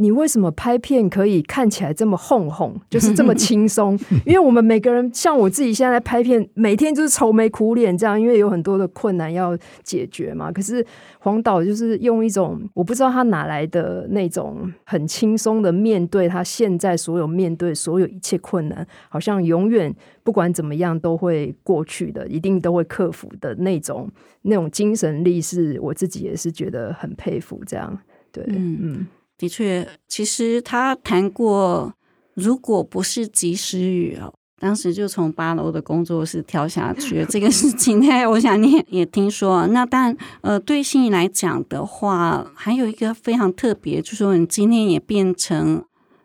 [0.00, 3.98] 你为什么拍片可以看起来这么哄哄， 就是这么轻松？
[4.24, 10.50] 因为我们每个人，像我自己现在拍片，每天就是愁眉苦脸这样，因为有很多的困难要解决嘛。
[10.50, 10.84] 可是
[11.18, 24.10] 黄导就是用一种我不知道他哪来的那种很轻松的面对他现在所有面对所有一切困难，好像永远不管怎么样都会过去的，一定都会克服的那种
[24.42, 27.60] 那种精神力，是我自己也是觉得很佩服。
[27.66, 27.98] 这样，
[28.32, 28.78] 对，嗯。
[28.80, 29.06] 嗯
[29.40, 31.94] 的确，其实他谈过，
[32.34, 39.66] 如果不是及时雨哦，当时就从八楼的工作室跳下去这个事情，呢，我想你也听说。
[39.68, 45.82] 那但呃，对心怡来讲的话，还有一个非常特别，就是说你今天也变成。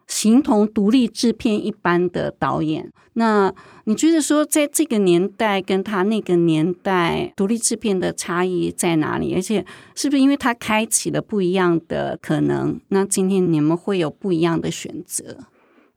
[0.07, 3.53] 形同独立制片一般的导演，那
[3.85, 9.33] 你觉得说，在这个年代跟他那个年代独立制片的差异在哪里？
[9.33, 9.65] 而且
[9.95, 12.79] 是不是因为他开启了不一样的可能？
[12.89, 15.37] 那今天你们会有不一样的选择？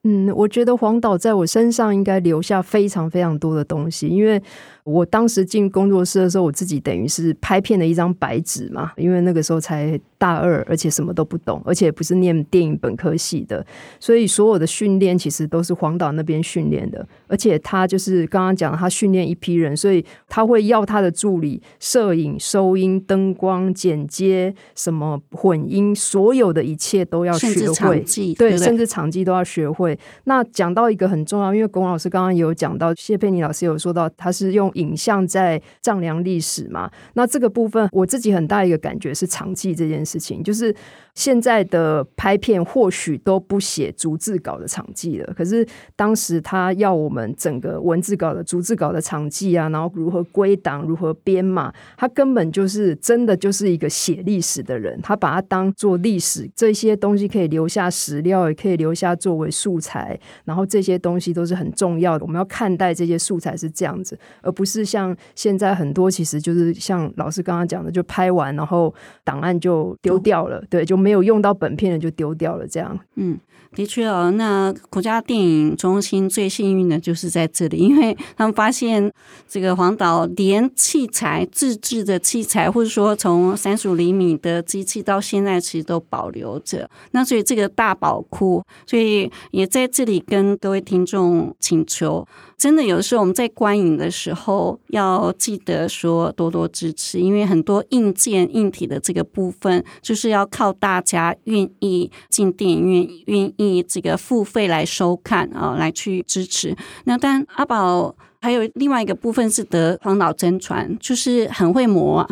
[0.05, 4.41] 嗯，我觉得黄导在我身上应该留下非常非常多的东西，因为
[4.89, 13.65] 我当时进工作室的时候，我自己等于是拍片的一张白纸嘛，因为那个时候才大二，而且什么都不懂，而且不是念电影本科系的，
[14.01, 28.03] 所以所有的训练其实都是黄导那边训练的，而且他就是刚刚讲他训练一批人，所以他会要他的助理摄影、收音、灯光、剪接、什么混音，所有的一切都要学会，
[28.35, 29.99] 对，甚至场记都要学会。
[30.25, 34.73] 那讲到一个很重要，因为龚老师刚刚也有讲到，谢佩妮老师有说到，他是用。
[34.79, 36.91] 影像在丈量历史嘛？
[37.15, 40.75] 那这个部分我自己很大一个感觉是长记这件事情，就是。
[41.19, 45.67] 现在的拍片或许都不写逐字稿的场记了，可是
[45.97, 62.25] 当时他要我们整个文字稿的逐字稿的场记啊，然后如何归档、如何编码，他根本就是真的就是一个写历史的人，他把它当做历史，这些东西可以留下史料，也可以留下作为素材，然后这些东西都是很重要的。
[62.25, 68.95] 我们要看待这些素材是这样子，而不是像现在很多其实就是像老师刚刚讲的，就拍完然后
[69.25, 71.08] 档案就丢掉了，对，就没。
[71.09, 72.99] 没有用到本片的就丢掉了，这样。
[73.15, 73.39] 嗯，
[73.75, 74.31] 的确哦。
[74.33, 79.13] 那国家电影中心最幸运的就是在这里，因为他们发现
[79.49, 86.89] 这个黄导连器材自制的器材，或者说从三十五厘米的机器到现在其实都保留着。
[87.13, 92.27] 那所以这个大宝库，所以也在这里跟各位听众请求。
[92.57, 106.75] 真的，有时候我们在观影的时候要记得说多多支持，因为很多硬件、硬体的这个部分，就是要靠大家愿意进电影院、愿意意这个付费来收看啊，来去支持。
[107.05, 108.17] 那但阿宝。
[108.41, 112.25] 还有另外一个部分是得黄老真传，就是很会磨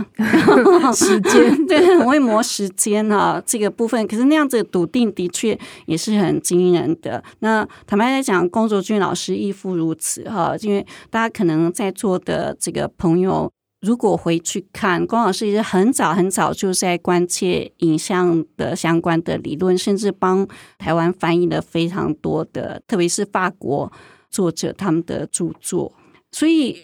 [0.94, 3.42] 时间， 对，很会磨时间啊。
[3.44, 7.20] 这个部分，可是那样子笃定的确也是很惊人的。
[7.40, 10.54] 那坦白来讲，龚卓君老师亦复如此哈。
[10.60, 13.50] 因为大家可能在座的这个朋友，
[13.86, 23.92] 如果回去看，龚老师也是很早很早就在关切影像的相关的理论，甚至帮台湾翻译了非常多的，特别是法国。
[24.28, 25.90] 作者他们的著作，
[26.30, 26.76] 所以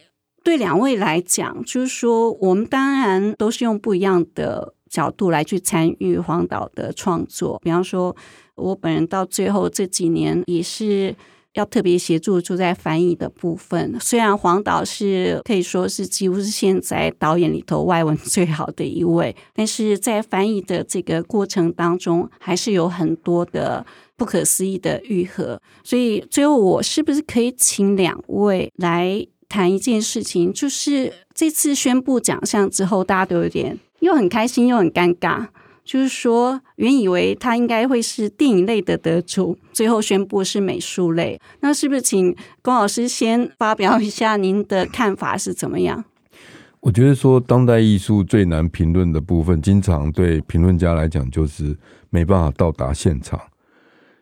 [0.42, 7.58] 对两位来讲，就是说，我们当然都是用不一样的角度来去参与黄导的创作。
[7.62, 8.16] 比方说，
[8.54, 11.14] 我本人到最后这几年也是
[11.54, 13.96] 要特别协助，就在翻译的部分。
[14.00, 23.84] 虽然黄导是可以说是几乎是现在导演里头外文 最好的一位，但是在翻译的这个过程当中，还是有很多的。
[24.14, 30.52] 不可思议的愈合，所以最后我是不是可以请两位来谈一件事情？
[30.52, 35.48] 就是这次宣布奖项之后，大家都有点又很开心又很尴尬。
[35.92, 41.38] 就是说，原以为他应该会是电影类的得主，最后宣布是美术类。
[41.60, 46.02] 那是不是请龚老师先发表一下您的看法是怎么样？
[46.80, 51.76] 我觉得说当代艺术最难评论的部分，经常对评论家来讲就是
[52.08, 53.38] 没办法到达现场。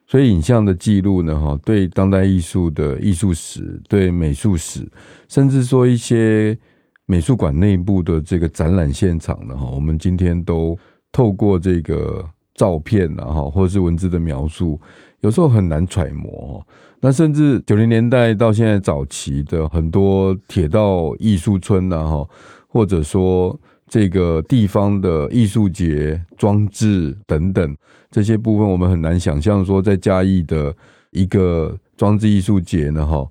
[0.09, 4.85] 所以影像的记录呢，哈，对当代艺术的艺术史、对美术史，
[5.29, 6.59] 甚至说一些
[7.07, 10.77] 美术馆内部的这个展览现场呢，哈，我们今天都
[11.13, 14.81] 透过这个照片啊，哈，或者是文字的描述，
[15.21, 16.67] 有时候很难揣摩。
[17.01, 22.29] 那甚至九零年代到现在早期的很多铁道艺术村呐，哈，
[22.69, 23.59] 或者说。
[23.93, 27.77] 这个地方的艺术节装置等等
[28.09, 30.73] 这些部分，我们很难想象说，在嘉义的
[31.11, 33.27] 一个装置艺术节呢，哈，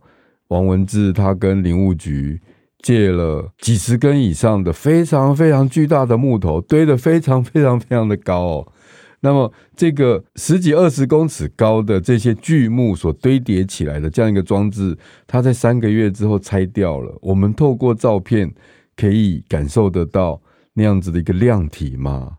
[0.49, 2.37] 王文志他跟林务局
[2.81, 8.73] 借了几十根以上的非常非常巨大的木头，堆得非常非常非常的高哦。
[9.21, 17.17] 那么这个十几二十公尺高的这些巨木所堆叠起来的这样一个装置，它在三个月之后拆掉了。
[17.21, 18.53] 我们透过照片
[18.95, 20.41] 可以感受得到。
[20.71, 22.37] 那样子的一个量体吗？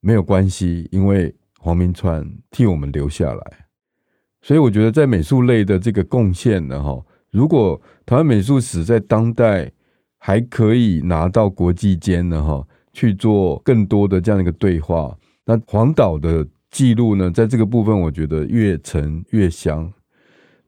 [0.00, 3.66] 没有关系，因为黄明川替我们留下来，
[4.42, 9.70] 所以我觉得在美术类的这个贡献呢，哈，如果台湾美术史在当代
[10.26, 19.88] 还可以拿到国际间呢，哈，去做更多的这样一个对话，那黄岛的记录呢，在这个部分，我觉得越陈越香。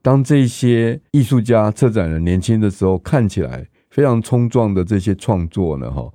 [0.01, 6.09] 当这些艺术家、策展人年轻的时候，看起来非常冲撞的这些创作呢，哈。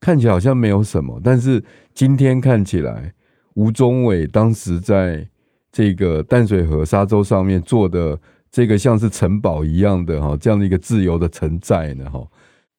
[0.00, 1.62] 看起来好像没有什么，但是
[1.92, 3.12] 今天看起来，
[3.56, 5.28] 吴中伟当时在
[5.70, 8.18] 这个淡水河沙洲上面做的
[8.50, 12.26] 这个像是城堡一样的哈，这样的一个自由的城寨呢哈，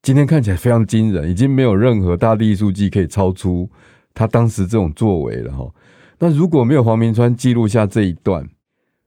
[0.02, 3.70] 今天看起来非常惊人，已经没有任何大地艺术季可以超出
[4.16, 5.72] 他当时这种作为了哈。
[6.18, 8.48] 那如果没有黄明川记录下这一段，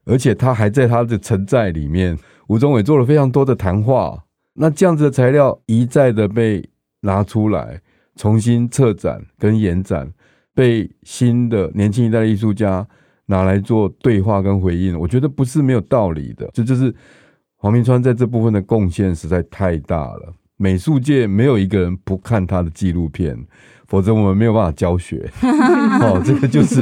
[0.05, 2.17] 而且他还在他的城寨里面，
[2.47, 4.23] 吴中伟做了非常多的谈话，
[4.53, 6.63] 那这样子的材料一再的被
[7.01, 7.81] 拿出来，
[8.15, 10.09] 重新策展跟延展，
[10.53, 12.87] 被新的年轻一代的艺术家
[13.25, 16.49] 拿来做对话跟回应，我觉得不是没有道理的。
[16.53, 16.95] 这，就是
[17.57, 20.33] 黄明川在这部分的贡献实在太大了。
[20.57, 23.37] 美术界没有一个人不看他的纪录片，
[23.87, 25.29] 否则我们没有办法教学。
[25.43, 26.81] 哦，这个就是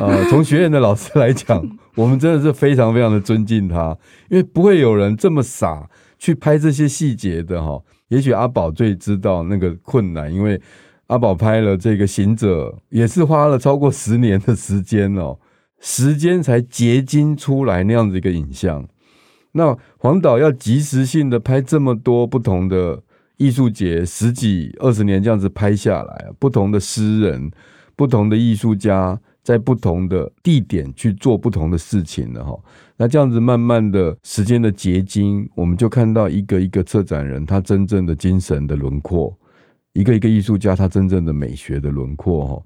[0.00, 1.60] 呃，从学院的老师来讲，
[1.96, 3.96] 我们真的是非常非常的尊敬他，
[4.28, 5.88] 因为不会有人这么傻
[6.18, 7.80] 去拍这些细节的哈。
[8.08, 10.60] 也许阿宝最知道那个困难，因为
[11.08, 15.38] 阿宝拍了这个行者，也是花了超过十年的时间哦，
[15.80, 18.86] 时间才结晶出来那样子一个影像。
[19.52, 23.02] 那黄导要及时性的拍这么多不同的
[23.36, 27.50] 艺术节，十几二十年这样子拍下来，不同的诗人、
[27.94, 32.58] 不同的艺术家，在不同的地点去做不同的事情了哈。
[32.96, 39.36] 那这样子慢慢的时间的结晶，我们就看到一个一个策展人他真正的精神的轮廓，
[39.92, 42.62] 一个一个艺术家他真正的美学的轮廓哈。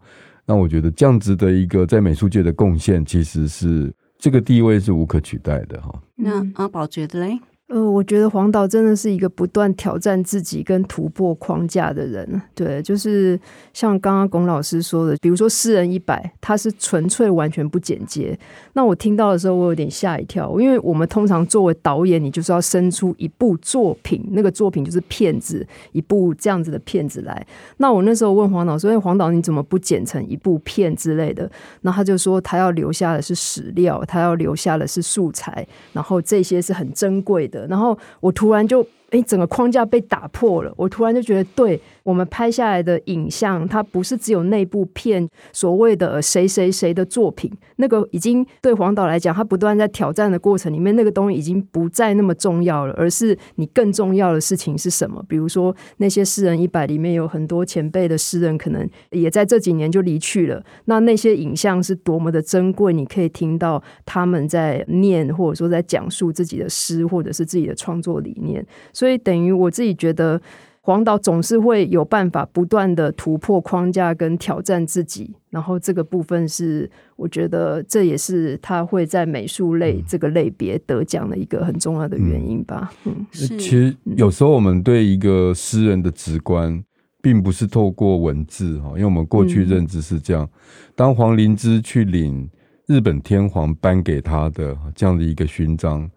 [0.46, 3.92] 那我觉得这样子的一个在美术界的贡献，其实是。
[4.26, 6.02] 这个地位是无可取代的哈。
[6.16, 7.38] 那阿宝觉得嘞？
[7.68, 12.40] 呃，我觉得黄导真的是一个不断挑战自己跟突破框架的人。
[12.54, 13.38] 对，就是
[13.72, 18.38] 像刚刚龚老师说的，比如说《诗人一百》，他是纯粹完全不剪接。
[18.74, 27.44] 那我听到的时候，我有点吓一跳，因为我们通常作为导演，你就是要生出一部作品，那个作品就是片子，一部这样子的片子来。
[27.78, 31.50] 那我那时候问黄导说：“哎，黄导你怎么不剪成一部片之类的？”
[31.82, 38.84] 那他就说：“他要留下的是史料，他要留下的是素材，然后这些是很珍贵的。”然后我突然就。
[39.10, 40.74] 哎，整个框架被打破了。
[40.76, 47.50] 我突然就觉得，对我们拍下来的影像，它不是只有那部片所谓的谁谁谁的作品。
[47.78, 52.94] 那个已经对黄导来讲，他不断在挑战的过程里面，那个东西已经不再那么重要了。
[52.96, 55.20] 而是你更重要的事情是什么？
[55.28, 60.64] 比如说那些诗人一百里面有很多前辈的诗人，可能也在这几年就离去了。
[60.84, 68.64] 那那些影像是多么的珍贵，你可以听到他们在念，或者说在讲述自己的诗，或者是自己的创作理念。
[68.92, 70.40] 所以等于我自己觉得，
[70.86, 82.92] 黄导总是会有办法不断的突破框架跟挑战自己，然后这个部分是我觉得这也是他会在美术类这个类别得奖的一个很重要的原因吧。
[83.04, 86.80] 嗯，其实有时候我们对一个诗人的直观，
[87.20, 90.48] 并不是透过文字哈，因为我们过去认知是这样。
[90.94, 92.48] 当黄灵芝去领
[92.86, 96.08] 日本天皇颁给他的这样的一个勋章，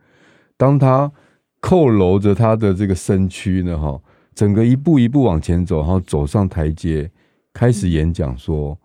[0.56, 1.12] 当他。
[1.62, 4.00] 佝僂着他的这个身躯呢，哈，
[4.34, 7.10] 整个一步一步往前走，然后走上台阶，
[7.54, 8.78] 开始演讲说：“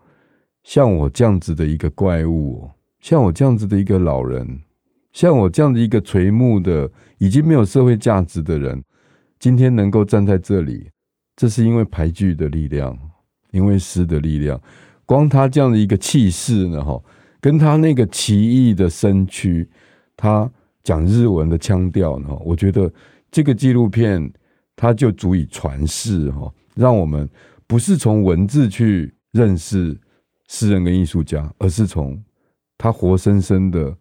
[0.63, 2.69] 像我这样子的一个怪物，
[2.99, 4.61] 像我这样子的一个老人，
[5.13, 8.83] 像我这样的一个垂暮的、已经没有社会价值的人，
[9.39, 10.89] 今天能够站在这里，
[11.35, 12.97] 这是因为俳句的力量，
[13.51, 14.61] 因为诗的力量。
[15.05, 17.01] 光他这样的一个气势呢，哈，
[17.39, 19.69] 跟他那个奇异的身躯，
[20.15, 20.51] 他。”
[20.85, 22.93] 讲日文的腔调呢，我觉得
[23.31, 24.31] 这个纪录片
[24.75, 27.29] 它就足以传世哈，让我们
[27.65, 29.97] 不是从文字去认识
[30.47, 32.21] 诗人跟艺术家，而是从
[32.77, 33.95] 他活生生的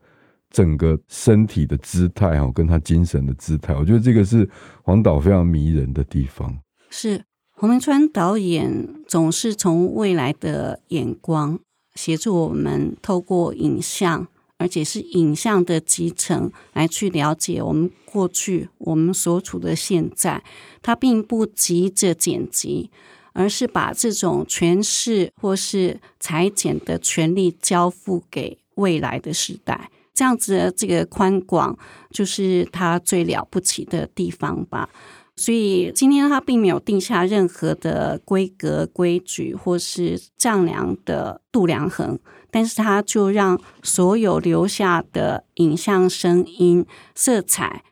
[0.51, 4.49] 整个身体的姿态哈，跟他精神的姿态，我觉得这个是
[4.83, 6.59] 黄导非常迷人的地方。
[6.91, 11.59] 是黄明川导演总是从未来的眼光
[11.95, 14.27] 协助我们，透过影像。
[14.59, 20.43] 而且是影像的集成来去了解我们过去，我们所处的现在，
[20.81, 22.91] 他并不急着剪辑，
[23.33, 29.91] 而是把这种诠释或是裁剪的权利交付给未来的时代。
[30.15, 31.77] 这样子的这个宽广，
[32.11, 34.89] 就是他最了不起的地方吧。
[35.35, 42.17] 所以今天他并没有定下任何的规格、规矩，或是丈量的度量衡。
[42.55, 47.83] 但是它就让所有留下的影像、声音、色彩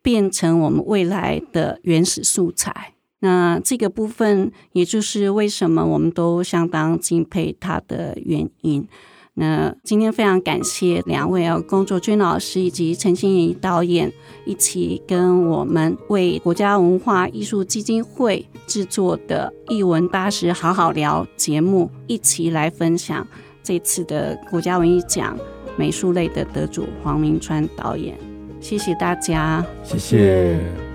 [0.00, 2.94] 变成我们未来的原始素材。
[3.18, 8.88] 那这个部分，也就是为什么我们都相当敬佩他的原因。
[9.34, 14.10] 那今天非常感谢两位啊，龚卓君老师以及陈心怡导演
[14.46, 23.28] 一起跟我们为国家文化艺术基金会制作的《艺文大师好好聊》节目，一起来分享。
[23.66, 25.36] 这次的国家文艺奖
[25.76, 28.16] 美术类的得主黄明川导演，
[28.60, 30.85] 谢谢大家，谢谢。